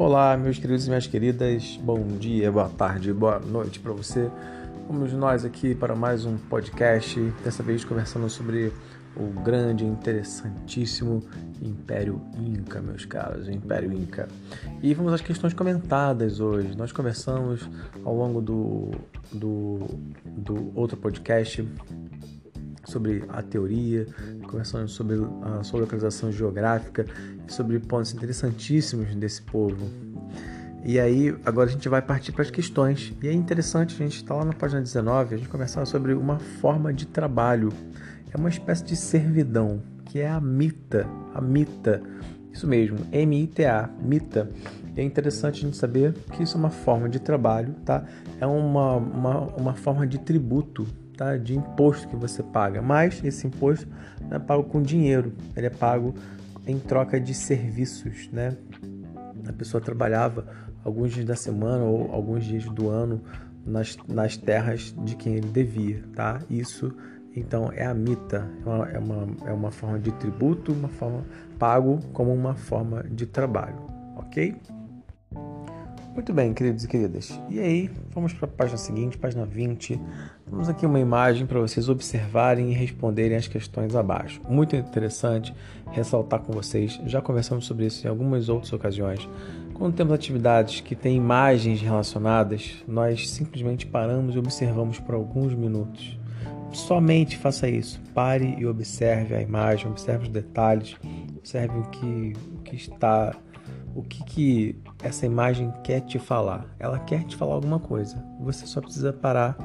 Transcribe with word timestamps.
Olá, 0.00 0.34
meus 0.34 0.58
queridos 0.58 0.86
e 0.86 0.88
minhas 0.88 1.06
queridas, 1.06 1.78
bom 1.82 2.02
dia, 2.16 2.50
boa 2.50 2.70
tarde, 2.70 3.12
boa 3.12 3.38
noite 3.38 3.78
para 3.78 3.92
você. 3.92 4.30
Vamos 4.88 5.12
nós 5.12 5.44
aqui 5.44 5.74
para 5.74 5.94
mais 5.94 6.24
um 6.24 6.38
podcast, 6.38 7.20
dessa 7.44 7.62
vez 7.62 7.84
conversando 7.84 8.30
sobre 8.30 8.72
o 9.14 9.26
grande, 9.42 9.84
interessantíssimo 9.84 11.22
Império 11.60 12.18
Inca, 12.38 12.80
meus 12.80 13.04
caros, 13.04 13.46
o 13.46 13.50
Império 13.50 13.92
Inca. 13.92 14.26
E 14.82 14.94
vamos 14.94 15.12
às 15.12 15.20
questões 15.20 15.52
comentadas 15.52 16.40
hoje. 16.40 16.74
Nós 16.78 16.92
conversamos 16.92 17.68
ao 18.02 18.16
longo 18.16 18.40
do, 18.40 18.92
do, 19.30 19.80
do 20.24 20.72
outro 20.74 20.96
podcast 20.96 21.62
sobre 22.84 23.24
a 23.28 23.42
teoria, 23.42 24.06
conversando 24.48 24.88
sobre 24.88 25.16
a 25.42 25.62
sua 25.62 25.80
localização 25.80 26.32
geográfica 26.32 27.06
sobre 27.46 27.78
pontos 27.78 28.14
interessantíssimos 28.14 29.14
desse 29.14 29.42
povo. 29.42 29.88
E 30.84 30.98
aí, 30.98 31.36
agora 31.44 31.68
a 31.68 31.72
gente 31.72 31.88
vai 31.88 32.00
partir 32.00 32.32
para 32.32 32.42
as 32.42 32.50
questões. 32.50 33.12
E 33.22 33.28
é 33.28 33.32
interessante, 33.32 33.94
a 33.94 33.98
gente 33.98 34.16
está 34.16 34.34
lá 34.34 34.44
na 34.44 34.52
página 34.52 34.80
19, 34.80 35.34
a 35.34 35.38
gente 35.38 35.48
conversava 35.48 35.84
sobre 35.84 36.14
uma 36.14 36.38
forma 36.38 36.92
de 36.92 37.06
trabalho. 37.06 37.70
É 38.32 38.36
uma 38.36 38.48
espécie 38.48 38.84
de 38.84 38.96
servidão, 38.96 39.82
que 40.06 40.20
é 40.20 40.28
a 40.28 40.40
mita, 40.40 41.06
a 41.34 41.40
mita. 41.40 42.02
Isso 42.50 42.66
mesmo, 42.66 42.98
M-I-T-A, 43.12 43.90
mita. 44.02 44.50
E 44.96 45.00
é 45.00 45.04
interessante 45.04 45.58
a 45.58 45.66
gente 45.66 45.76
saber 45.76 46.14
que 46.32 46.42
isso 46.42 46.56
é 46.56 46.58
uma 46.58 46.70
forma 46.70 47.08
de 47.08 47.20
trabalho, 47.20 47.74
tá? 47.84 48.04
É 48.40 48.46
uma, 48.46 48.96
uma, 48.96 49.38
uma 49.54 49.74
forma 49.74 50.06
de 50.06 50.18
tributo 50.18 50.86
tá? 51.20 51.36
de 51.36 51.54
imposto 51.54 52.08
que 52.08 52.16
você 52.16 52.42
paga. 52.42 52.80
Mas 52.80 53.22
esse 53.22 53.46
imposto 53.46 53.86
não 54.22 54.38
é 54.38 54.40
pago 54.40 54.64
com 54.64 54.80
dinheiro, 54.80 55.34
ele 55.54 55.66
é 55.66 55.70
pago 55.70 56.14
em 56.66 56.78
troca 56.78 57.20
de 57.20 57.34
serviços. 57.34 58.30
Né? 58.32 58.56
A 59.46 59.52
pessoa 59.52 59.82
trabalhava 59.82 60.46
alguns 60.82 61.12
dias 61.12 61.26
da 61.26 61.36
semana 61.36 61.84
ou 61.84 62.10
alguns 62.10 62.44
dias 62.44 62.64
do 62.64 62.88
ano 62.88 63.20
nas, 63.66 63.98
nas 64.08 64.38
terras 64.38 64.94
de 65.04 65.14
quem 65.14 65.34
ele 65.34 65.48
devia. 65.48 66.02
Tá? 66.14 66.40
Isso 66.48 66.90
então 67.36 67.70
é 67.72 67.84
a 67.84 67.94
mita, 67.94 68.50
é 68.64 68.68
uma, 68.68 68.88
é 68.88 68.98
uma, 68.98 69.28
é 69.46 69.52
uma 69.52 69.70
forma 69.70 69.98
de 69.98 70.10
tributo, 70.12 70.72
uma 70.72 70.88
forma 70.88 71.22
pago 71.58 72.00
como 72.12 72.32
uma 72.32 72.54
forma 72.54 73.04
de 73.04 73.26
trabalho, 73.26 73.86
ok? 74.16 74.56
Muito 76.12 76.32
bem, 76.32 76.52
queridos 76.52 76.84
e 76.84 76.88
queridas. 76.88 77.40
E 77.48 77.60
aí, 77.60 77.90
vamos 78.12 78.32
para 78.32 78.46
a 78.46 78.48
página 78.48 78.76
seguinte, 78.76 79.16
página 79.16 79.46
20. 79.46 79.98
Temos 80.44 80.68
aqui 80.68 80.84
uma 80.84 80.98
imagem 80.98 81.46
para 81.46 81.60
vocês 81.60 81.88
observarem 81.88 82.70
e 82.70 82.74
responderem 82.74 83.36
as 83.36 83.46
questões 83.46 83.94
abaixo. 83.94 84.40
Muito 84.48 84.74
interessante 84.74 85.54
ressaltar 85.92 86.40
com 86.40 86.52
vocês. 86.52 87.00
Já 87.06 87.22
conversamos 87.22 87.64
sobre 87.64 87.86
isso 87.86 88.04
em 88.04 88.10
algumas 88.10 88.48
outras 88.48 88.72
ocasiões. 88.72 89.28
Quando 89.72 89.94
temos 89.94 90.12
atividades 90.12 90.80
que 90.80 90.96
têm 90.96 91.16
imagens 91.16 91.80
relacionadas, 91.80 92.84
nós 92.88 93.30
simplesmente 93.30 93.86
paramos 93.86 94.34
e 94.34 94.38
observamos 94.38 94.98
por 94.98 95.14
alguns 95.14 95.54
minutos. 95.54 96.18
Somente 96.72 97.36
faça 97.38 97.68
isso. 97.68 98.00
Pare 98.12 98.56
e 98.58 98.66
observe 98.66 99.34
a 99.34 99.40
imagem, 99.40 99.88
observe 99.88 100.24
os 100.24 100.28
detalhes, 100.28 100.96
observe 101.38 101.78
o 101.78 101.82
que, 101.84 102.32
o 102.52 102.62
que 102.62 102.74
está 102.74 103.32
o 103.94 104.02
que, 104.02 104.24
que 104.24 104.82
essa 105.02 105.26
imagem 105.26 105.72
quer 105.82 106.00
te 106.00 106.18
falar. 106.18 106.66
Ela 106.78 106.98
quer 106.98 107.24
te 107.24 107.36
falar 107.36 107.54
alguma 107.54 107.78
coisa. 107.78 108.22
Você 108.40 108.66
só 108.66 108.80
precisa 108.80 109.12
parar 109.12 109.56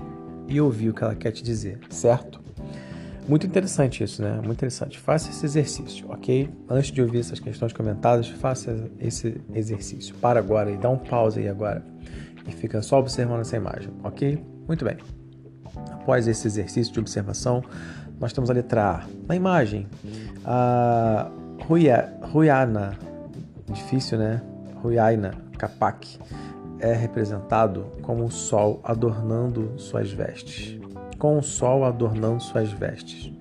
e 0.48 0.60
ouvir 0.60 0.90
o 0.90 0.94
que 0.94 1.04
ela 1.04 1.16
quer 1.16 1.32
te 1.32 1.44
dizer, 1.44 1.80
certo? 1.90 2.44
Muito 3.28 3.48
interessante 3.48 4.04
isso, 4.04 4.22
né? 4.22 4.36
Muito 4.36 4.54
interessante. 4.54 5.00
Faça 5.00 5.32
esse 5.32 5.44
exercício, 5.46 6.06
ok? 6.12 6.48
Antes 6.70 6.92
de 6.92 7.02
ouvir 7.02 7.20
essas 7.20 7.40
questões 7.40 7.74
comentadas, 7.74 8.28
faça 8.28 8.90
esse 9.00 9.42
exercício. 9.52 10.14
Para 10.16 10.40
agora 10.40 10.70
e 10.70 10.78
dá 10.78 10.90
um 10.90 10.98
pause 10.98 11.40
aí 11.40 11.48
agora. 11.48 11.84
E 12.48 12.52
fica 12.52 12.84
só 12.84 13.00
observando 13.00 13.42
essa 13.42 13.58
imagem, 13.58 13.92
ok? 14.04 14.44
Muito 14.68 14.86
bem. 14.86 14.98
Após 15.92 16.28
esse 16.28 16.46
exercício 16.46 16.94
de 16.94 17.00
observação, 17.00 17.64
nós 18.20 18.32
temos 18.32 18.50
a 18.52 18.54
letra 18.54 18.92
A. 18.92 19.08
Na 19.28 19.36
imagem, 19.36 19.88
a 20.46 21.32
Ruiana, 22.32 22.96
difícil, 23.72 24.18
né? 24.18 24.42
Ruiaina 24.82 25.34
Capac 25.58 26.20
é 26.80 26.94
representado 26.94 27.86
como 28.02 28.26
o 28.26 28.32
sol 28.32 28.80
adornando 28.84 29.74
suas 29.78 30.12
vestes. 30.12 30.80
Com 31.18 31.40
o 31.40 31.44
sol 31.44 31.86
adornando 31.86 32.42
suas 32.42 32.72
vestes. 32.72 33.32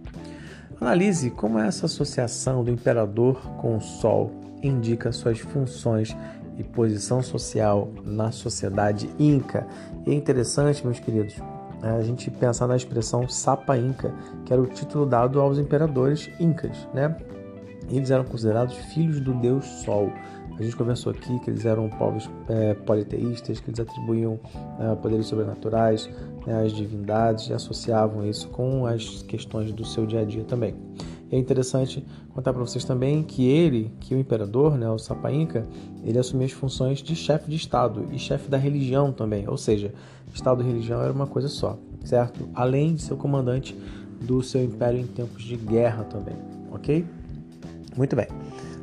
Analise 0.80 1.30
como 1.30 1.58
essa 1.58 1.86
associação 1.86 2.62
do 2.64 2.70
imperador 2.70 3.40
com 3.58 3.76
o 3.76 3.80
sol 3.80 4.30
indica 4.62 5.12
suas 5.12 5.38
funções 5.38 6.16
e 6.58 6.62
posição 6.62 7.22
social 7.22 7.88
na 8.04 8.30
sociedade 8.30 9.10
inca. 9.18 9.66
E 10.06 10.10
é 10.10 10.14
interessante, 10.14 10.84
meus 10.84 11.00
queridos, 11.00 11.36
a 11.82 12.00
gente 12.02 12.30
pensar 12.30 12.66
na 12.66 12.76
expressão 12.76 13.28
Sapa 13.28 13.76
Inca, 13.76 14.14
que 14.44 14.52
era 14.52 14.62
o 14.62 14.66
título 14.66 15.04
dado 15.04 15.40
aos 15.40 15.58
imperadores 15.58 16.30
incas, 16.40 16.88
né? 16.94 17.14
Eles 17.90 18.10
eram 18.10 18.24
considerados 18.24 18.74
filhos 18.92 19.20
do 19.20 19.34
deus 19.34 19.64
Sol. 19.84 20.10
A 20.58 20.62
gente 20.62 20.76
conversou 20.76 21.10
aqui 21.10 21.38
que 21.40 21.50
eles 21.50 21.64
eram 21.64 21.88
povos 21.88 22.30
é, 22.48 22.74
politeístas, 22.74 23.58
que 23.58 23.70
eles 23.70 23.80
atribuíam 23.80 24.38
é, 24.78 24.94
poderes 24.94 25.26
sobrenaturais 25.26 26.08
né, 26.46 26.62
às 26.62 26.72
divindades 26.72 27.48
e 27.48 27.52
associavam 27.52 28.24
isso 28.24 28.48
com 28.48 28.86
as 28.86 29.22
questões 29.22 29.72
do 29.72 29.84
seu 29.84 30.06
dia 30.06 30.20
a 30.20 30.24
dia 30.24 30.44
também. 30.44 30.76
É 31.30 31.36
interessante 31.36 32.06
contar 32.32 32.52
para 32.52 32.62
vocês 32.62 32.84
também 32.84 33.22
que 33.24 33.48
ele, 33.48 33.90
que 33.98 34.14
o 34.14 34.18
imperador, 34.18 34.78
né, 34.78 34.88
o 34.88 34.98
Sapa 34.98 35.32
Inca, 35.32 35.66
ele 36.04 36.16
assumia 36.16 36.46
as 36.46 36.52
funções 36.52 37.02
de 37.02 37.16
chefe 37.16 37.50
de 37.50 37.56
Estado 37.56 38.06
e 38.12 38.18
chefe 38.18 38.48
da 38.48 38.56
religião 38.56 39.12
também, 39.12 39.48
ou 39.48 39.56
seja, 39.56 39.92
Estado 40.32 40.62
e 40.62 40.66
religião 40.66 41.02
era 41.02 41.12
uma 41.12 41.26
coisa 41.26 41.48
só, 41.48 41.78
certo? 42.04 42.48
Além 42.54 42.94
de 42.94 43.02
ser 43.02 43.14
o 43.14 43.16
comandante 43.16 43.76
do 44.20 44.42
seu 44.42 44.62
império 44.62 45.00
em 45.00 45.06
tempos 45.06 45.42
de 45.42 45.56
guerra 45.56 46.04
também, 46.04 46.36
ok? 46.70 47.04
Muito 47.96 48.16
bem. 48.16 48.26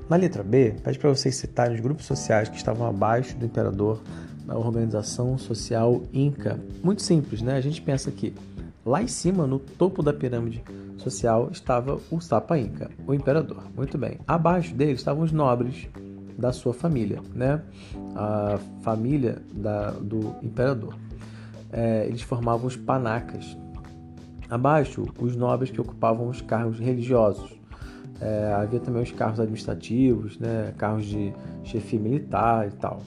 Na 0.10 0.16
letra 0.18 0.44
B, 0.44 0.76
pede 0.84 1.00
para 1.00 1.10
vocês 1.10 1.36
citarem 1.36 1.76
os 1.76 1.80
grupos 1.80 2.06
sociais 2.06 2.50
que 2.50 2.58
estavam 2.58 2.86
abaixo 2.86 3.38
do 3.38 3.46
imperador 3.46 4.02
na 4.46 4.58
organização 4.58 5.38
social 5.38 6.04
Inca. 6.14 6.60
Muito 6.84 7.02
simples, 7.02 7.42
né? 7.42 7.56
A 7.56 7.62
gente 7.62 7.82
pensa 7.82 8.12
que 8.12 8.34
lá 8.86 9.02
em 9.02 9.08
cima, 9.08 9.48
no 9.48 9.60
topo 9.60 10.04
da 10.04 10.12
pirâmide 10.12 10.64
social, 10.98 11.50
estava 11.52 12.00
o 12.10 12.20
Sapa 12.20 12.58
Inca, 12.58 12.92
o 13.08 13.14
imperador. 13.14 13.64
Muito 13.76 13.98
bem. 13.98 14.20
Abaixo 14.28 14.76
dele 14.76 14.94
estavam 14.94 15.24
os 15.24 15.32
nobres 15.32 15.88
da 16.38 16.52
sua 16.52 16.74
família, 16.74 17.22
né? 17.34 17.62
A 18.16 18.60
família 18.82 19.42
da, 19.54 19.92
do 19.92 20.36
imperador. 20.42 20.96
É, 21.72 22.06
eles 22.08 22.22
formavam 22.22 22.68
os 22.68 22.76
panacas. 22.76 23.58
Abaixo, 24.50 25.06
os 25.20 25.36
nobres 25.36 25.72
que 25.72 25.80
ocupavam 25.80 26.28
os 26.28 26.42
cargos 26.42 26.80
religiosos. 26.80 27.61
É, 28.22 28.54
havia 28.54 28.80
também 28.80 29.02
os 29.02 29.12
carros 29.12 29.40
administrativos, 29.40 30.38
né, 30.38 30.74
carros 30.78 31.06
de 31.06 31.34
chefia 31.64 32.00
militar 32.00 32.68
e 32.68 32.72
tal. 32.72 33.02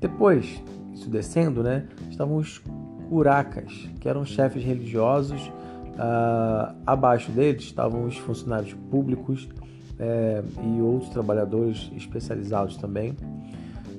Depois, 0.00 0.62
isso 0.94 1.10
descendo, 1.10 1.62
né, 1.62 1.86
estavam 2.10 2.36
os 2.36 2.62
curacas, 3.08 3.88
que 4.00 4.08
eram 4.08 4.24
chefes 4.24 4.64
religiosos. 4.64 5.52
Ah, 5.98 6.74
abaixo 6.86 7.30
deles 7.32 7.64
estavam 7.64 8.06
os 8.06 8.16
funcionários 8.16 8.72
públicos 8.90 9.48
é, 9.98 10.42
e 10.62 10.80
outros 10.80 11.10
trabalhadores 11.10 11.90
especializados 11.96 12.76
também. 12.76 13.16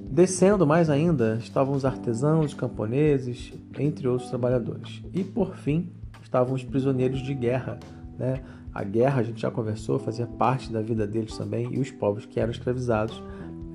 Descendo 0.10 0.66
mais 0.66 0.90
ainda 0.90 1.38
estavam 1.40 1.76
os 1.76 1.86
artesãos, 1.86 2.48
os 2.48 2.54
camponeses, 2.54 3.54
entre 3.78 4.08
outros 4.08 4.30
trabalhadores. 4.30 5.04
E 5.14 5.24
por 5.24 5.56
fim 5.56 5.92
estavam 6.24 6.56
os 6.56 6.64
prisioneiros 6.64 7.22
de 7.22 7.34
guerra, 7.34 7.78
né? 8.18 8.42
A 8.74 8.84
guerra, 8.84 9.22
a 9.22 9.24
gente 9.24 9.42
já 9.42 9.50
conversou, 9.50 9.98
fazia 10.00 10.28
parte 10.28 10.72
da 10.72 10.82
vida 10.82 11.08
deles 11.08 11.36
também, 11.38 11.74
e 11.74 11.80
os 11.80 11.92
povos 11.92 12.26
que 12.26 12.40
eram 12.40 12.52
escravizados, 12.52 13.22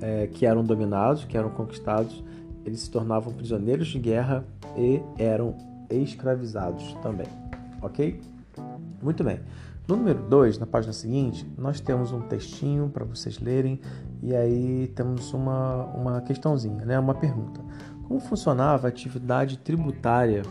é, 0.01 0.27
que 0.27 0.45
eram 0.45 0.63
dominados, 0.63 1.25
que 1.25 1.37
eram 1.37 1.49
conquistados, 1.49 2.23
eles 2.65 2.81
se 2.81 2.89
tornavam 2.89 3.31
prisioneiros 3.33 3.87
de 3.87 3.99
guerra 3.99 4.45
e 4.75 5.01
eram 5.17 5.55
escravizados 5.89 6.93
também. 7.01 7.27
Ok? 7.81 8.19
Muito 9.01 9.23
bem. 9.23 9.39
No 9.87 9.95
número 9.95 10.23
2, 10.23 10.57
na 10.57 10.65
página 10.65 10.91
seguinte, 10.91 11.47
nós 11.55 11.79
temos 11.79 12.11
um 12.11 12.21
textinho 12.21 12.89
para 12.89 13.05
vocês 13.05 13.39
lerem 13.39 13.79
e 14.23 14.35
aí 14.35 14.91
temos 14.95 15.31
uma, 15.31 15.85
uma 15.93 16.21
questãozinha, 16.21 16.83
né? 16.83 16.97
uma 16.97 17.13
pergunta. 17.13 17.61
Como 18.07 18.19
funcionava 18.19 18.87
a 18.87 18.89
atividade 18.89 19.59
tributária 19.59 20.41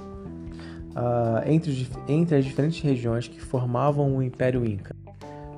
uh, 0.95 1.49
entre, 1.49 1.89
entre 2.09 2.37
as 2.37 2.45
diferentes 2.45 2.81
regiões 2.81 3.29
que 3.29 3.41
formavam 3.41 4.17
o 4.17 4.23
Império 4.23 4.65
Inca. 4.65 4.95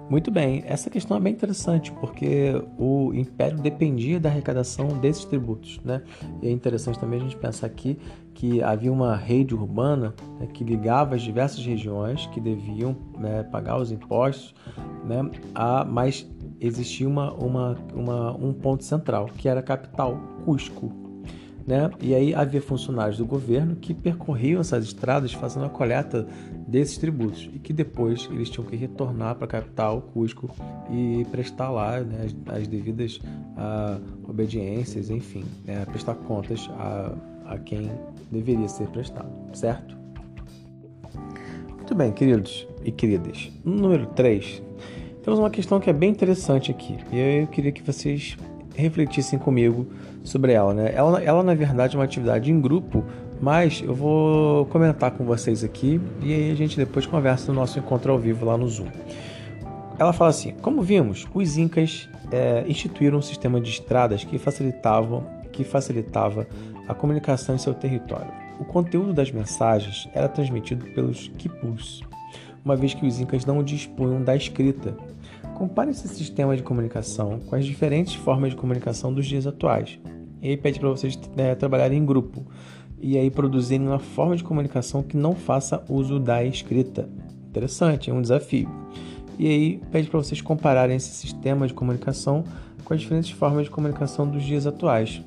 Muito 0.08 0.30
bem, 0.30 0.62
essa 0.66 0.88
questão 0.88 1.16
é 1.16 1.20
bem 1.20 1.32
interessante 1.32 1.90
porque 1.90 2.52
o 2.78 3.12
império 3.12 3.58
dependia 3.58 4.20
da 4.20 4.28
arrecadação 4.28 4.86
desses 5.00 5.24
tributos, 5.24 5.80
né? 5.84 6.00
E 6.40 6.46
é 6.46 6.50
interessante 6.50 6.96
também 7.00 7.18
a 7.18 7.22
gente 7.24 7.36
pensar 7.36 7.66
aqui 7.66 7.98
que 8.32 8.62
havia 8.62 8.92
uma 8.92 9.16
rede 9.16 9.52
urbana 9.52 10.14
né, 10.38 10.46
que 10.46 10.62
ligava 10.62 11.16
as 11.16 11.22
diversas 11.22 11.64
regiões 11.66 12.26
que 12.26 12.40
deviam 12.40 12.96
né, 13.18 13.42
pagar 13.42 13.78
os 13.78 13.90
impostos, 13.90 14.54
né? 15.04 15.28
A, 15.52 15.84
mas 15.84 16.24
existia 16.60 17.08
uma, 17.08 17.32
uma, 17.32 17.76
uma, 17.92 18.36
um 18.36 18.52
ponto 18.52 18.84
central, 18.84 19.26
que 19.36 19.48
era 19.48 19.58
a 19.58 19.62
capital, 19.62 20.16
Cusco. 20.44 21.05
Né? 21.66 21.90
E 22.00 22.14
aí 22.14 22.32
havia 22.32 22.62
funcionários 22.62 23.18
do 23.18 23.26
governo 23.26 23.74
que 23.74 23.92
percorriam 23.92 24.60
essas 24.60 24.84
estradas 24.84 25.32
fazendo 25.32 25.66
a 25.66 25.68
coleta 25.68 26.24
desses 26.66 26.96
tributos 26.96 27.50
e 27.52 27.58
que 27.58 27.72
depois 27.72 28.28
eles 28.30 28.48
tinham 28.48 28.64
que 28.64 28.76
retornar 28.76 29.34
para 29.34 29.46
a 29.46 29.48
capital, 29.48 30.00
Cusco, 30.12 30.48
e 30.88 31.26
prestar 31.32 31.70
lá 31.70 32.00
né, 32.00 32.26
as, 32.46 32.60
as, 32.60 32.68
devidas 32.68 33.16
uh, 33.16 34.00
obediências, 34.28 35.10
enfim, 35.10 35.44
né, 35.64 35.84
prestar 35.86 36.14
contas 36.14 36.70
a, 36.74 37.12
a 37.46 37.58
quem 37.58 37.90
deveria 38.30 38.68
ser 38.68 38.86
prestado, 38.88 39.28
certo? 39.52 39.96
Muito 41.68 41.94
bem, 41.96 42.12
queridos 42.12 42.66
e 42.84 42.92
queridas. 42.92 43.50
No 43.64 43.74
número 43.74 44.06
3, 44.06 44.62
temos 45.24 45.40
uma 45.40 45.50
questão 45.50 45.80
que 45.80 45.90
é 45.90 45.92
bem 45.92 46.10
interessante 46.10 46.70
aqui 46.70 46.96
e 47.12 47.40
eu 47.42 47.46
queria 47.48 47.72
que 47.72 47.82
vocês 47.82 48.36
refletissem 48.76 49.38
comigo 49.38 49.86
sobre 50.22 50.52
ela. 50.52 50.74
Né? 50.74 50.92
Ela, 50.94 51.22
ela, 51.22 51.42
na 51.42 51.54
verdade, 51.54 51.96
é 51.96 51.98
uma 51.98 52.04
atividade 52.04 52.50
em 52.50 52.60
grupo, 52.60 53.04
mas 53.40 53.82
eu 53.84 53.94
vou 53.94 54.66
comentar 54.66 55.10
com 55.10 55.24
vocês 55.24 55.64
aqui 55.64 56.00
e 56.22 56.32
aí 56.32 56.50
a 56.50 56.54
gente 56.54 56.76
depois 56.76 57.06
conversa 57.06 57.52
no 57.52 57.60
nosso 57.60 57.78
encontro 57.78 58.12
ao 58.12 58.18
vivo 58.18 58.44
lá 58.46 58.56
no 58.56 58.68
Zoom. 58.68 58.88
Ela 59.98 60.12
fala 60.12 60.30
assim: 60.30 60.52
como 60.62 60.82
vimos, 60.82 61.26
os 61.34 61.56
incas 61.56 62.08
é, 62.30 62.64
instituíram 62.68 63.18
um 63.18 63.22
sistema 63.22 63.60
de 63.60 63.70
estradas 63.70 64.24
que 64.24 64.38
facilitavam, 64.38 65.24
que 65.52 65.64
facilitava 65.64 66.46
a 66.88 66.94
comunicação 66.94 67.54
em 67.54 67.58
seu 67.58 67.74
território. 67.74 68.30
O 68.58 68.64
conteúdo 68.64 69.12
das 69.12 69.30
mensagens 69.30 70.08
era 70.14 70.28
transmitido 70.28 70.86
pelos 70.92 71.28
quipus, 71.36 72.02
uma 72.64 72.76
vez 72.76 72.94
que 72.94 73.06
os 73.06 73.20
incas 73.20 73.44
não 73.44 73.62
dispunham 73.62 74.22
da 74.22 74.34
escrita. 74.34 74.96
Compare 75.56 75.90
esse 75.90 76.06
sistema 76.06 76.54
de 76.54 76.62
comunicação 76.62 77.40
com 77.40 77.56
as 77.56 77.64
diferentes 77.64 78.14
formas 78.14 78.50
de 78.50 78.56
comunicação 78.56 79.10
dos 79.10 79.24
dias 79.24 79.46
atuais. 79.46 79.98
E 80.42 80.50
aí 80.50 80.56
pede 80.56 80.78
para 80.78 80.90
vocês 80.90 81.18
é, 81.34 81.54
trabalharem 81.54 81.98
em 81.98 82.04
grupo 82.04 82.44
e 83.00 83.16
aí 83.16 83.30
produzirem 83.30 83.86
uma 83.86 83.98
forma 83.98 84.36
de 84.36 84.44
comunicação 84.44 85.02
que 85.02 85.16
não 85.16 85.34
faça 85.34 85.82
uso 85.88 86.20
da 86.20 86.44
escrita. 86.44 87.08
Interessante, 87.48 88.10
é 88.10 88.12
um 88.12 88.20
desafio. 88.20 88.68
E 89.38 89.46
aí 89.46 89.80
pede 89.90 90.10
para 90.10 90.18
vocês 90.18 90.42
compararem 90.42 90.94
esse 90.94 91.08
sistema 91.08 91.66
de 91.66 91.72
comunicação 91.72 92.44
com 92.84 92.92
as 92.92 93.00
diferentes 93.00 93.30
formas 93.30 93.64
de 93.64 93.70
comunicação 93.70 94.28
dos 94.28 94.42
dias 94.42 94.66
atuais. 94.66 95.22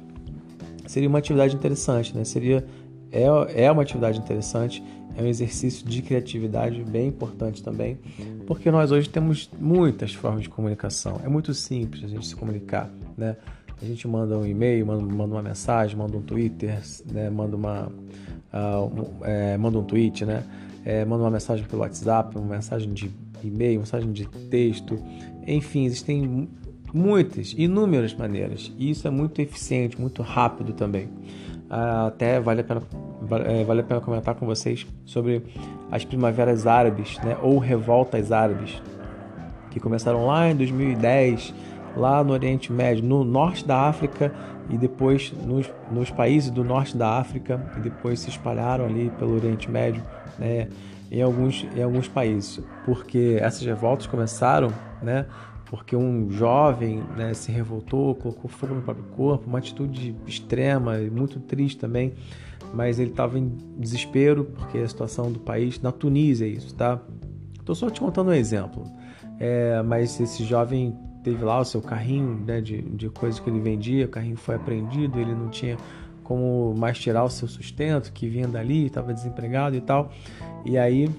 Seria 0.85 1.09
uma 1.09 1.17
atividade 1.17 1.55
interessante, 1.55 2.15
né? 2.15 2.23
Seria 2.23 2.63
é, 3.11 3.65
é 3.65 3.71
uma 3.71 3.81
atividade 3.81 4.19
interessante 4.19 4.83
é 5.19 5.23
um 5.23 5.27
exercício 5.27 5.85
de 5.85 6.01
criatividade 6.01 6.81
bem 6.83 7.09
importante 7.09 7.61
também, 7.61 7.99
porque 8.47 8.71
nós 8.71 8.91
hoje 8.91 9.09
temos 9.09 9.49
muitas 9.59 10.13
formas 10.13 10.43
de 10.43 10.49
comunicação. 10.49 11.19
É 11.23 11.27
muito 11.27 11.53
simples 11.53 12.05
a 12.05 12.07
gente 12.07 12.25
se 12.25 12.35
comunicar, 12.35 12.89
né? 13.17 13.35
A 13.81 13.85
gente 13.85 14.07
manda 14.07 14.37
um 14.37 14.45
e-mail, 14.45 14.85
manda, 14.85 15.03
manda 15.03 15.35
uma 15.35 15.43
mensagem, 15.43 15.97
manda 15.97 16.15
um 16.17 16.21
Twitter, 16.21 16.81
né? 17.11 17.29
manda 17.29 17.55
uma 17.55 17.87
uh, 18.53 18.85
um, 18.85 19.25
é, 19.25 19.57
manda 19.57 19.77
um 19.77 19.83
tweet, 19.83 20.25
né? 20.25 20.43
É, 20.85 21.03
manda 21.03 21.23
uma 21.23 21.31
mensagem 21.31 21.65
pelo 21.65 21.81
WhatsApp, 21.81 22.37
uma 22.37 22.55
mensagem 22.55 22.93
de 22.93 23.11
e-mail, 23.43 23.73
uma 23.73 23.79
mensagem 23.79 24.11
de 24.11 24.25
texto, 24.25 24.97
enfim, 25.45 25.85
existem 25.85 26.47
muitas, 26.93 27.53
inúmeras 27.57 28.13
maneiras. 28.13 28.71
E 28.77 28.89
isso 28.89 29.07
é 29.07 29.11
muito 29.11 29.41
eficiente, 29.41 29.99
muito 29.99 30.21
rápido 30.21 30.73
também. 30.73 31.05
Uh, 31.69 32.07
até 32.07 32.39
vale 32.39 32.61
a 32.61 32.63
pena 32.63 32.81
vale 33.29 33.81
a 33.81 33.83
pena 33.83 34.01
comentar 34.01 34.35
com 34.35 34.45
vocês 34.45 34.85
sobre 35.05 35.43
as 35.91 36.03
primaveras 36.03 36.65
árabes, 36.65 37.17
né, 37.19 37.37
ou 37.41 37.57
revoltas 37.57 38.31
árabes, 38.31 38.81
que 39.71 39.79
começaram 39.79 40.25
lá 40.25 40.49
em 40.49 40.55
2010, 40.55 41.53
lá 41.95 42.23
no 42.23 42.33
Oriente 42.33 42.71
Médio, 42.71 43.03
no 43.03 43.23
norte 43.23 43.65
da 43.65 43.87
África 43.87 44.33
e 44.69 44.77
depois 44.77 45.33
nos, 45.45 45.69
nos 45.91 46.09
países 46.11 46.49
do 46.49 46.63
norte 46.63 46.95
da 46.95 47.17
África 47.17 47.61
e 47.77 47.79
depois 47.79 48.19
se 48.19 48.29
espalharam 48.29 48.85
ali 48.85 49.11
pelo 49.17 49.35
Oriente 49.35 49.69
Médio, 49.69 50.03
né, 50.37 50.67
em 51.11 51.21
alguns, 51.21 51.65
em 51.75 51.81
alguns 51.81 52.07
países, 52.07 52.61
porque 52.85 53.37
essas 53.41 53.65
revoltas 53.65 54.05
começaram, 54.05 54.69
né, 55.01 55.25
porque 55.69 55.95
um 55.95 56.29
jovem 56.31 57.03
né, 57.15 57.33
se 57.33 57.51
revoltou, 57.51 58.15
colocou 58.15 58.49
fogo 58.49 58.75
no 58.75 58.81
próprio 58.81 59.05
corpo, 59.15 59.47
uma 59.47 59.59
atitude 59.59 60.15
extrema 60.25 60.99
e 60.99 61.09
muito 61.09 61.39
triste 61.39 61.77
também 61.77 62.13
mas 62.73 62.99
ele 62.99 63.11
estava 63.11 63.37
em 63.37 63.57
desespero 63.77 64.45
porque 64.45 64.77
a 64.77 64.87
situação 64.87 65.31
do 65.31 65.39
país, 65.39 65.79
na 65.81 65.91
Tunísia 65.91 66.45
é 66.45 66.49
isso, 66.49 66.73
tá? 66.75 66.99
Estou 67.59 67.75
só 67.75 67.89
te 67.89 67.99
contando 67.99 68.29
um 68.29 68.33
exemplo. 68.33 68.83
É, 69.39 69.81
mas 69.83 70.19
esse 70.19 70.43
jovem 70.43 70.95
teve 71.23 71.43
lá 71.43 71.59
o 71.59 71.65
seu 71.65 71.81
carrinho 71.81 72.43
né, 72.45 72.61
de, 72.61 72.81
de 72.81 73.09
coisas 73.09 73.39
que 73.39 73.49
ele 73.49 73.59
vendia, 73.59 74.05
o 74.05 74.09
carrinho 74.09 74.37
foi 74.37 74.55
apreendido, 74.55 75.19
ele 75.19 75.33
não 75.33 75.49
tinha 75.49 75.77
como 76.23 76.75
mais 76.75 76.99
tirar 76.99 77.23
o 77.23 77.29
seu 77.29 77.47
sustento, 77.47 78.13
que 78.13 78.27
vinha 78.27 78.47
dali, 78.47 78.85
estava 78.85 79.13
desempregado 79.13 79.75
e 79.75 79.81
tal. 79.81 80.11
E 80.65 80.77
aí 80.77 81.09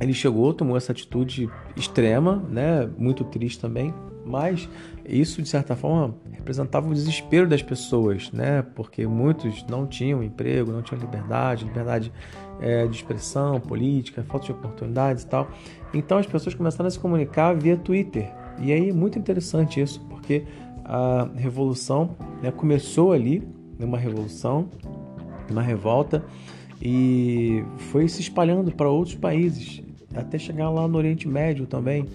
ele 0.00 0.12
chegou, 0.12 0.52
tomou 0.52 0.76
essa 0.76 0.92
atitude 0.92 1.48
extrema, 1.76 2.36
né, 2.50 2.88
muito 2.98 3.24
triste 3.24 3.58
também, 3.58 3.94
mas 4.26 4.68
isso 5.08 5.40
de 5.40 5.48
certa 5.48 5.76
forma 5.76 6.14
representava 6.32 6.88
o 6.88 6.92
desespero 6.92 7.48
das 7.48 7.62
pessoas, 7.62 8.32
né? 8.32 8.62
Porque 8.74 9.06
muitos 9.06 9.64
não 9.68 9.86
tinham 9.86 10.22
emprego, 10.22 10.72
não 10.72 10.82
tinham 10.82 11.00
liberdade, 11.00 11.64
liberdade 11.64 12.12
é, 12.60 12.86
de 12.86 12.96
expressão 12.96 13.60
política, 13.60 14.24
falta 14.24 14.46
de 14.46 14.52
oportunidades 14.52 15.22
e 15.22 15.26
tal. 15.28 15.48
Então 15.94 16.18
as 16.18 16.26
pessoas 16.26 16.54
começaram 16.56 16.88
a 16.88 16.90
se 16.90 16.98
comunicar 16.98 17.54
via 17.54 17.76
Twitter. 17.76 18.28
E 18.58 18.72
aí 18.72 18.92
muito 18.92 19.16
interessante 19.18 19.80
isso, 19.80 20.00
porque 20.08 20.44
a 20.84 21.28
revolução 21.36 22.16
né, 22.42 22.50
começou 22.50 23.12
ali, 23.12 23.46
uma 23.78 23.98
revolução, 23.98 24.68
uma 25.50 25.62
revolta, 25.62 26.24
e 26.80 27.64
foi 27.90 28.08
se 28.08 28.20
espalhando 28.20 28.70
para 28.72 28.88
outros 28.88 29.14
países, 29.14 29.82
até 30.14 30.38
chegar 30.38 30.70
lá 30.70 30.86
no 30.86 30.96
Oriente 30.98 31.28
Médio 31.28 31.66
também. 31.66 32.06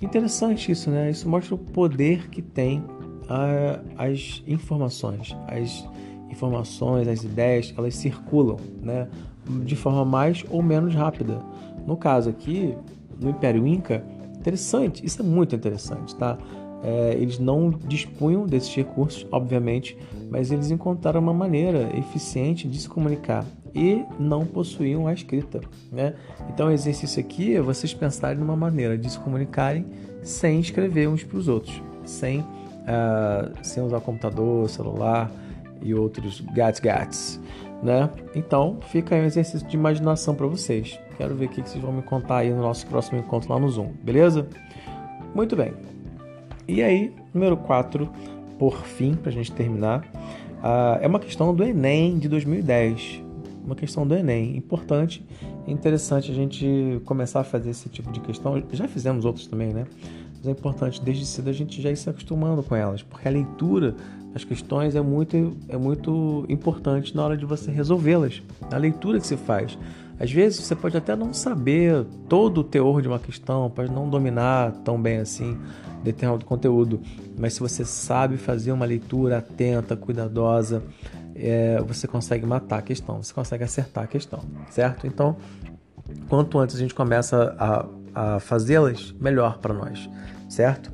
Interessante 0.00 0.70
isso, 0.70 0.90
né? 0.90 1.10
Isso 1.10 1.28
mostra 1.28 1.54
o 1.54 1.58
poder 1.58 2.28
que 2.28 2.42
tem 2.42 2.82
a, 3.28 3.80
as 3.96 4.42
informações. 4.46 5.34
As 5.46 5.86
informações, 6.30 7.08
as 7.08 7.24
ideias, 7.24 7.72
elas 7.76 7.94
circulam, 7.96 8.56
né? 8.82 9.08
De 9.64 9.76
forma 9.76 10.04
mais 10.04 10.44
ou 10.50 10.62
menos 10.62 10.94
rápida. 10.94 11.38
No 11.86 11.96
caso 11.96 12.30
aqui, 12.30 12.74
no 13.20 13.30
Império 13.30 13.66
Inca, 13.66 14.04
interessante, 14.36 15.04
isso 15.04 15.22
é 15.22 15.24
muito 15.24 15.54
interessante, 15.54 16.14
tá? 16.16 16.38
É, 16.82 17.14
eles 17.18 17.38
não 17.38 17.70
dispunham 17.70 18.46
desses 18.46 18.74
recursos, 18.74 19.26
obviamente, 19.32 19.96
mas 20.30 20.50
eles 20.50 20.70
encontraram 20.70 21.20
uma 21.20 21.32
maneira 21.32 21.90
eficiente 21.96 22.68
de 22.68 22.78
se 22.78 22.88
comunicar 22.88 23.44
e 23.74 24.04
não 24.18 24.46
possuíam 24.46 25.06
a 25.06 25.12
escrita. 25.12 25.60
Né? 25.90 26.14
Então, 26.48 26.68
o 26.68 26.70
exercício 26.70 27.20
aqui 27.20 27.56
é 27.56 27.60
vocês 27.60 27.92
pensarem 27.92 28.38
numa 28.38 28.56
maneira 28.56 28.96
de 28.96 29.10
se 29.10 29.18
comunicarem 29.18 29.84
sem 30.22 30.60
escrever 30.60 31.08
uns 31.08 31.24
para 31.24 31.36
os 31.36 31.48
outros, 31.48 31.82
sem, 32.04 32.40
uh, 32.40 33.52
sem 33.62 33.82
usar 33.82 34.00
computador, 34.00 34.68
celular 34.70 35.30
e 35.82 35.92
outros 35.94 36.40
gats-gats. 36.40 37.40
Né? 37.82 38.08
Então, 38.34 38.78
fica 38.90 39.14
aí 39.14 39.20
um 39.20 39.24
exercício 39.24 39.66
de 39.66 39.76
imaginação 39.76 40.34
para 40.34 40.46
vocês. 40.46 40.98
Quero 41.18 41.34
ver 41.34 41.46
o 41.46 41.48
que 41.48 41.60
vocês 41.60 41.82
vão 41.82 41.92
me 41.92 42.02
contar 42.02 42.38
aí 42.38 42.50
no 42.50 42.62
nosso 42.62 42.86
próximo 42.86 43.18
encontro 43.18 43.52
lá 43.52 43.58
no 43.58 43.68
Zoom, 43.68 43.92
beleza? 44.02 44.46
Muito 45.34 45.54
bem. 45.54 45.72
E 46.66 46.82
aí, 46.82 47.12
número 47.34 47.56
4, 47.58 48.08
por 48.58 48.78
fim, 48.78 49.14
para 49.14 49.30
a 49.30 49.32
gente 49.32 49.52
terminar, 49.52 50.00
uh, 50.00 50.98
é 51.02 51.06
uma 51.06 51.18
questão 51.18 51.54
do 51.54 51.62
Enem 51.62 52.18
de 52.18 52.28
2010 52.28 53.23
uma 53.64 53.74
questão 53.74 54.06
do 54.06 54.14
Enem. 54.14 54.56
Importante 54.56 55.24
interessante 55.66 56.30
a 56.30 56.34
gente 56.34 57.00
começar 57.04 57.40
a 57.40 57.44
fazer 57.44 57.70
esse 57.70 57.88
tipo 57.88 58.12
de 58.12 58.20
questão. 58.20 58.62
Já 58.72 58.86
fizemos 58.86 59.24
outros 59.24 59.46
também, 59.46 59.72
né? 59.72 59.86
Mas 60.36 60.46
é 60.46 60.50
importante 60.50 61.02
desde 61.02 61.24
cedo 61.24 61.48
a 61.48 61.52
gente 61.52 61.80
já 61.80 61.90
ir 61.90 61.96
se 61.96 62.08
acostumando 62.08 62.62
com 62.62 62.76
elas, 62.76 63.02
porque 63.02 63.26
a 63.26 63.30
leitura 63.30 63.94
das 64.32 64.44
questões 64.44 64.94
é 64.94 65.00
muito, 65.00 65.56
é 65.68 65.76
muito 65.76 66.44
importante 66.48 67.16
na 67.16 67.24
hora 67.24 67.36
de 67.36 67.46
você 67.46 67.70
resolvê-las. 67.70 68.42
A 68.70 68.76
leitura 68.76 69.18
que 69.18 69.26
se 69.26 69.36
faz. 69.36 69.78
Às 70.18 70.30
vezes 70.30 70.60
você 70.60 70.76
pode 70.76 70.96
até 70.96 71.16
não 71.16 71.32
saber 71.32 72.04
todo 72.28 72.58
o 72.58 72.64
teor 72.64 73.02
de 73.02 73.08
uma 73.08 73.18
questão, 73.18 73.68
pode 73.68 73.90
não 73.90 74.08
dominar 74.08 74.72
tão 74.84 75.00
bem 75.00 75.18
assim 75.18 75.58
determinado 76.04 76.44
conteúdo, 76.44 77.00
mas 77.38 77.54
se 77.54 77.60
você 77.60 77.84
sabe 77.84 78.36
fazer 78.36 78.70
uma 78.72 78.84
leitura 78.84 79.38
atenta, 79.38 79.96
cuidadosa, 79.96 80.82
é, 81.34 81.80
você 81.82 82.06
consegue 82.06 82.46
matar 82.46 82.78
a 82.78 82.82
questão, 82.82 83.22
você 83.22 83.32
consegue 83.32 83.64
acertar 83.64 84.04
a 84.04 84.06
questão, 84.06 84.40
certo? 84.70 85.06
Então, 85.06 85.36
quanto 86.28 86.58
antes 86.58 86.76
a 86.76 86.78
gente 86.78 86.94
começa 86.94 87.54
a, 87.58 87.86
a 88.36 88.40
fazê-las, 88.40 89.12
melhor 89.20 89.58
para 89.58 89.74
nós, 89.74 90.08
certo? 90.48 90.92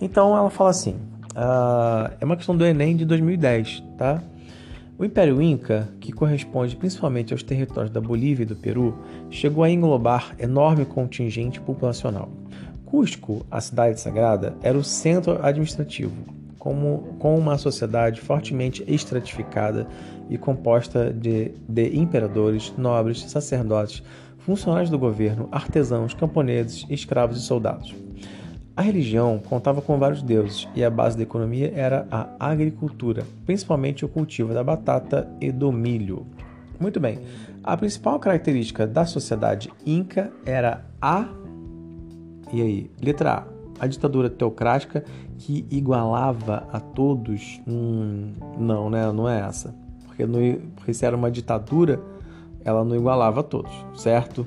Então 0.00 0.36
ela 0.36 0.50
fala 0.50 0.70
assim: 0.70 0.96
uh, 1.34 2.12
é 2.20 2.24
uma 2.24 2.36
questão 2.36 2.56
do 2.56 2.64
Enem 2.64 2.96
de 2.96 3.04
2010, 3.04 3.82
tá? 3.96 4.22
O 4.98 5.04
Império 5.04 5.40
Inca, 5.40 5.88
que 6.00 6.10
corresponde 6.10 6.74
principalmente 6.74 7.32
aos 7.32 7.42
territórios 7.42 7.92
da 7.92 8.00
Bolívia 8.00 8.42
e 8.42 8.46
do 8.46 8.56
Peru, 8.56 8.98
chegou 9.30 9.62
a 9.62 9.70
englobar 9.70 10.34
enorme 10.40 10.84
contingente 10.84 11.60
populacional. 11.60 12.28
Cusco, 12.84 13.46
a 13.48 13.60
cidade 13.60 14.00
sagrada, 14.00 14.56
era 14.60 14.76
o 14.76 14.82
centro 14.82 15.38
administrativo, 15.40 16.16
como, 16.58 17.16
com 17.18 17.36
uma 17.38 17.56
sociedade 17.56 18.20
fortemente 18.20 18.84
estratificada 18.86 19.86
e 20.28 20.36
composta 20.36 21.12
de, 21.12 21.52
de 21.68 21.96
imperadores, 21.96 22.72
nobres, 22.76 23.22
sacerdotes, 23.30 24.02
funcionários 24.38 24.90
do 24.90 24.98
governo, 24.98 25.48
artesãos, 25.52 26.14
camponeses, 26.14 26.86
escravos 26.88 27.38
e 27.38 27.42
soldados. 27.42 27.94
A 28.76 28.82
religião 28.82 29.40
contava 29.40 29.82
com 29.82 29.98
vários 29.98 30.22
deuses 30.22 30.68
e 30.74 30.84
a 30.84 30.90
base 30.90 31.16
da 31.16 31.24
economia 31.24 31.72
era 31.74 32.06
a 32.10 32.28
agricultura, 32.38 33.24
principalmente 33.44 34.04
o 34.04 34.08
cultivo 34.08 34.54
da 34.54 34.62
batata 34.62 35.28
e 35.40 35.50
do 35.50 35.72
milho. 35.72 36.26
Muito 36.78 37.00
bem, 37.00 37.18
a 37.64 37.76
principal 37.76 38.20
característica 38.20 38.86
da 38.86 39.04
sociedade 39.04 39.68
inca 39.84 40.32
era 40.46 40.84
a. 41.02 41.26
E 42.52 42.62
aí? 42.62 42.90
Letra 43.02 43.32
A. 43.32 43.57
A 43.78 43.86
ditadura 43.86 44.28
teocrática 44.28 45.04
que 45.38 45.66
igualava 45.70 46.66
a 46.72 46.80
todos. 46.80 47.60
Hum, 47.66 48.32
não, 48.58 48.90
né? 48.90 49.10
Não 49.12 49.28
é 49.28 49.40
essa. 49.40 49.74
Porque, 50.06 50.26
porque 50.74 50.94
se 50.94 51.06
era 51.06 51.16
uma 51.16 51.30
ditadura, 51.30 52.00
ela 52.64 52.84
não 52.84 52.96
igualava 52.96 53.40
a 53.40 53.42
todos, 53.42 53.72
certo? 53.94 54.46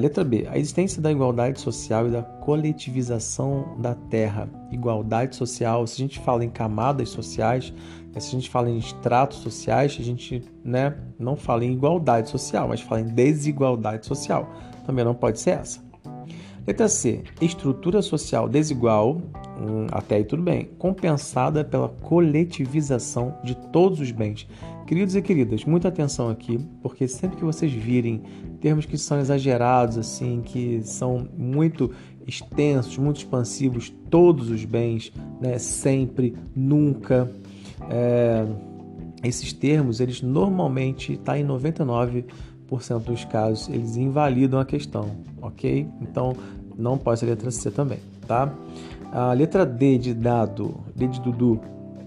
Letra 0.00 0.24
B. 0.24 0.46
A 0.48 0.56
existência 0.56 1.02
da 1.02 1.10
igualdade 1.10 1.60
social 1.60 2.06
e 2.06 2.10
da 2.10 2.22
coletivização 2.22 3.76
da 3.78 3.94
terra. 3.94 4.48
Igualdade 4.70 5.36
social, 5.36 5.86
se 5.86 5.94
a 5.94 6.06
gente 6.06 6.20
fala 6.20 6.44
em 6.44 6.48
camadas 6.48 7.08
sociais, 7.10 7.72
se 8.18 8.28
a 8.28 8.30
gente 8.38 8.48
fala 8.48 8.70
em 8.70 8.78
estratos 8.78 9.38
sociais, 9.38 9.96
a 9.98 10.02
gente 10.02 10.42
né, 10.64 10.96
não 11.18 11.36
fala 11.36 11.64
em 11.64 11.72
igualdade 11.72 12.30
social, 12.30 12.68
mas 12.68 12.80
fala 12.80 13.00
em 13.00 13.08
desigualdade 13.08 14.06
social. 14.06 14.48
Também 14.86 15.04
não 15.04 15.14
pode 15.14 15.38
ser 15.38 15.50
essa. 15.50 15.87
Letra 16.68 16.86
C. 16.86 17.22
Estrutura 17.40 18.02
social 18.02 18.46
desigual, 18.46 19.22
hum, 19.58 19.86
até 19.90 20.16
aí 20.16 20.24
tudo 20.24 20.42
bem, 20.42 20.68
compensada 20.76 21.64
pela 21.64 21.88
coletivização 21.88 23.38
de 23.42 23.56
todos 23.72 24.00
os 24.00 24.10
bens. 24.10 24.46
Queridos 24.86 25.16
e 25.16 25.22
queridas, 25.22 25.64
muita 25.64 25.88
atenção 25.88 26.28
aqui, 26.28 26.58
porque 26.82 27.08
sempre 27.08 27.38
que 27.38 27.44
vocês 27.44 27.72
virem 27.72 28.22
termos 28.60 28.84
que 28.84 28.98
são 28.98 29.18
exagerados, 29.18 29.96
assim, 29.96 30.42
que 30.44 30.82
são 30.84 31.26
muito 31.38 31.90
extensos, 32.26 32.98
muito 32.98 33.16
expansivos, 33.16 33.88
todos 34.10 34.50
os 34.50 34.62
bens, 34.66 35.10
né, 35.40 35.56
sempre, 35.56 36.36
nunca, 36.54 37.32
é, 37.88 38.44
esses 39.24 39.54
termos, 39.54 40.00
eles 40.00 40.20
normalmente, 40.20 41.16
tá 41.16 41.38
em 41.38 41.46
99% 41.46 42.24
dos 43.06 43.24
casos, 43.24 43.70
eles 43.70 43.96
invalidam 43.96 44.60
a 44.60 44.66
questão, 44.66 45.16
ok? 45.40 45.88
Então, 46.02 46.36
não 46.78 46.96
pode 46.96 47.20
ser 47.20 47.26
a 47.26 47.30
letra 47.30 47.50
C 47.50 47.70
também, 47.70 47.98
tá? 48.26 48.52
A 49.12 49.32
letra 49.32 49.66
D 49.66 49.98
de 49.98 50.14
dado, 50.14 50.76
D 50.94 51.08
de 51.08 51.20
Dudu, 51.20 51.60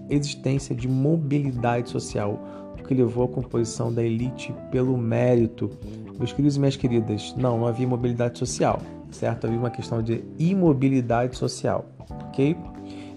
existência 0.08 0.74
de 0.74 0.88
mobilidade 0.88 1.90
social 1.90 2.38
que 2.86 2.94
levou 2.94 3.24
à 3.24 3.28
composição 3.28 3.92
da 3.92 4.02
elite 4.02 4.54
pelo 4.70 4.96
mérito. 4.96 5.70
Meus 6.18 6.32
queridos 6.32 6.56
e 6.56 6.58
minhas 6.58 6.76
queridas, 6.76 7.34
não, 7.36 7.58
não 7.58 7.66
havia 7.66 7.86
mobilidade 7.86 8.38
social, 8.38 8.80
certo? 9.10 9.46
Havia 9.46 9.58
uma 9.58 9.70
questão 9.70 10.02
de 10.02 10.24
imobilidade 10.38 11.36
social, 11.36 11.86
ok? 12.28 12.56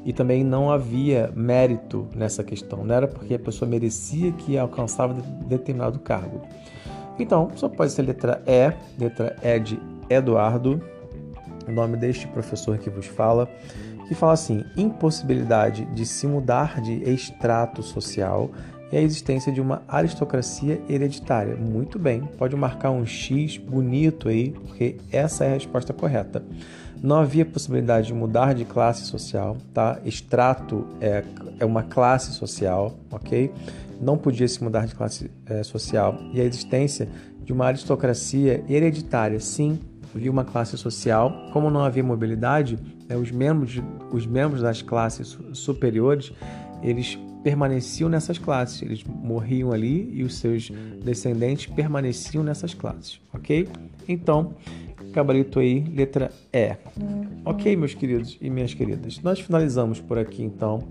E 0.05 0.13
também 0.13 0.43
não 0.43 0.71
havia 0.71 1.31
mérito 1.35 2.07
nessa 2.15 2.43
questão, 2.43 2.85
não 2.85 2.93
era 2.93 3.07
porque 3.07 3.33
a 3.33 3.39
pessoa 3.39 3.69
merecia 3.69 4.31
que 4.31 4.57
alcançava 4.57 5.13
determinado 5.47 6.00
cargo. 6.00 6.41
Então, 7.17 7.50
só 7.55 7.67
pode 7.67 7.91
ser 7.91 8.03
letra 8.03 8.41
E, 8.45 8.71
letra 9.00 9.35
E 9.41 9.59
de 9.59 9.79
Eduardo, 10.09 10.79
o 11.67 11.72
nome 11.72 11.98
deste 11.98 12.27
professor 12.27 12.77
que 12.77 12.89
vos 12.89 13.05
fala, 13.05 13.50
que 14.07 14.15
fala 14.15 14.34
assim: 14.34 14.63
impossibilidade 14.75 15.86
de 15.86 16.05
se 16.05 16.27
mudar 16.27 16.81
de 16.81 17.03
extrato 17.10 17.81
social 17.81 18.51
e 18.91 18.98
a 18.98 19.01
existência 19.01 19.51
de 19.51 19.60
uma 19.60 19.81
aristocracia 19.88 20.81
hereditária. 20.88 21.55
Muito 21.55 21.98
bem, 21.98 22.22
pode 22.38 22.55
marcar 22.55 22.91
um 22.91 23.05
X 23.05 23.57
bonito 23.57 24.29
aí, 24.29 24.51
porque 24.51 24.98
essa 25.12 25.45
é 25.45 25.51
a 25.51 25.53
resposta 25.53 25.93
correta. 25.93 26.43
Não 27.01 27.17
havia 27.17 27.45
possibilidade 27.45 28.07
de 28.07 28.13
mudar 28.13 28.53
de 28.53 28.63
classe 28.63 29.03
social, 29.03 29.57
tá? 29.74 30.00
Extrato 30.05 30.88
é, 31.01 31.24
é 31.60 31.65
uma 31.65 31.84
classe 31.84 32.31
social, 32.31 32.98
ok? 33.12 33.51
Não 34.01 34.17
podia 34.17 34.48
se 34.48 34.63
mudar 34.63 34.86
de 34.88 34.95
classe 34.95 35.29
é, 35.45 35.62
social. 35.63 36.17
E 36.34 36.39
a 36.39 36.43
existência 36.43 37.07
de 37.43 37.53
uma 37.53 37.67
aristocracia 37.67 38.63
hereditária, 38.67 39.39
sim, 39.39 39.79
havia 40.15 40.31
uma 40.31 40.45
classe 40.45 40.77
social. 40.77 41.50
Como 41.51 41.69
não 41.69 41.81
havia 41.81 42.03
mobilidade, 42.03 42.79
né, 43.07 43.17
os, 43.17 43.31
membros, 43.31 43.81
os 44.12 44.25
membros 44.25 44.62
das 44.62 44.81
classes 44.81 45.38
superiores, 45.53 46.31
eles 46.81 47.19
permaneciam 47.43 48.10
nessas 48.10 48.38
classes. 48.38 48.81
Eles 48.81 49.03
morriam 49.03 49.72
ali 49.72 50.10
e 50.13 50.24
os 50.24 50.36
seus 50.36 50.72
descendentes 51.03 51.67
permaneciam 51.67 52.43
nessas 52.43 52.74
classes, 52.74 53.19
ok? 53.34 53.67
Então, 54.07 54.55
gabarito 55.15 55.60
aí, 55.60 55.79
letra 55.79 56.29
E. 56.51 56.75
Ok, 57.45 57.75
meus 57.75 57.93
queridos 57.93 58.38
e 58.41 58.50
minhas 58.50 58.74
queridas, 58.74 59.22
nós 59.24 59.39
finalizamos 59.39 60.01
por 60.01 60.17
aqui 60.19 60.43
então 60.43 60.84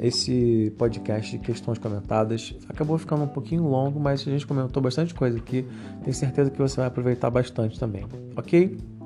esse 0.00 0.72
podcast 0.76 1.30
de 1.30 1.38
questões 1.38 1.78
comentadas. 1.78 2.54
Acabou 2.68 2.98
ficando 2.98 3.22
um 3.22 3.28
pouquinho 3.28 3.62
longo, 3.62 4.00
mas 4.00 4.20
a 4.26 4.30
gente 4.30 4.46
comentou 4.46 4.82
bastante 4.82 5.14
coisa 5.14 5.38
aqui. 5.38 5.64
Tenho 6.02 6.14
certeza 6.14 6.50
que 6.50 6.58
você 6.58 6.76
vai 6.76 6.86
aproveitar 6.86 7.30
bastante 7.30 7.78
também, 7.78 8.04
ok? 8.36 8.97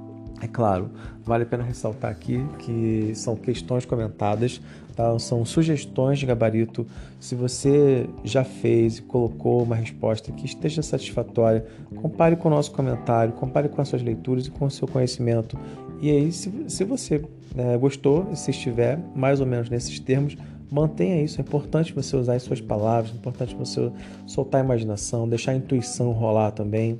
É 0.42 0.49
claro, 0.49 0.90
vale 1.25 1.44
a 1.44 1.46
pena 1.46 1.62
ressaltar 1.62 2.11
aqui 2.11 2.44
que 2.58 3.12
são 3.14 3.37
questões 3.37 3.84
comentadas, 3.84 4.61
tá? 4.96 5.16
são 5.20 5.44
sugestões 5.44 6.18
de 6.18 6.26
gabarito. 6.26 6.84
Se 7.20 7.37
você 7.37 8.08
já 8.25 8.42
fez 8.42 8.99
e 8.99 9.02
colocou 9.02 9.62
uma 9.62 9.76
resposta 9.76 10.32
que 10.32 10.44
esteja 10.44 10.82
satisfatória, 10.82 11.64
compare 11.94 12.34
com 12.34 12.49
o 12.49 12.50
nosso 12.50 12.72
comentário, 12.72 13.32
compare 13.34 13.68
com 13.68 13.80
as 13.80 13.87
suas 13.87 14.02
leituras 14.02 14.49
e 14.49 14.50
com 14.50 14.64
o 14.64 14.70
seu 14.70 14.88
conhecimento. 14.88 15.56
E 16.00 16.11
aí, 16.11 16.32
se, 16.32 16.52
se 16.66 16.82
você 16.82 17.22
né, 17.54 17.78
gostou, 17.78 18.34
se 18.34 18.50
estiver 18.50 18.99
mais 19.14 19.38
ou 19.38 19.46
menos 19.46 19.70
nesses 19.70 20.00
termos, 20.00 20.37
mantenha 20.68 21.22
isso. 21.22 21.40
É 21.40 21.42
importante 21.42 21.92
você 21.92 22.16
usar 22.16 22.34
as 22.34 22.42
suas 22.42 22.61
palavras, 22.61 23.12
é 23.12 23.14
importante 23.16 23.54
você 23.54 23.92
soltar 24.26 24.61
a 24.61 24.64
imaginação, 24.64 25.28
deixar 25.28 25.52
a 25.52 25.54
intuição 25.54 26.11
rolar 26.11 26.50
também. 26.50 26.99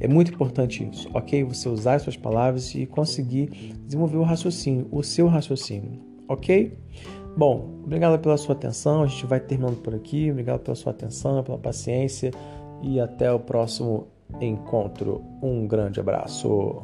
É 0.00 0.06
muito 0.06 0.32
importante 0.32 0.88
isso, 0.88 1.08
ok? 1.12 1.42
Você 1.44 1.68
usar 1.68 1.94
as 1.94 2.02
suas 2.02 2.16
palavras 2.16 2.74
e 2.74 2.86
conseguir 2.86 3.46
desenvolver 3.84 4.16
o 4.16 4.22
raciocínio, 4.22 4.86
o 4.90 5.02
seu 5.02 5.26
raciocínio, 5.26 6.00
ok? 6.28 6.78
Bom, 7.36 7.82
obrigado 7.84 8.20
pela 8.20 8.36
sua 8.36 8.54
atenção. 8.54 9.02
A 9.02 9.06
gente 9.06 9.24
vai 9.26 9.38
terminando 9.38 9.76
por 9.76 9.94
aqui. 9.94 10.30
Obrigado 10.30 10.60
pela 10.60 10.74
sua 10.74 10.90
atenção, 10.90 11.42
pela 11.44 11.56
paciência 11.56 12.32
e 12.82 12.98
até 12.98 13.32
o 13.32 13.38
próximo 13.38 14.08
encontro. 14.40 15.22
Um 15.42 15.66
grande 15.66 16.00
abraço. 16.00 16.82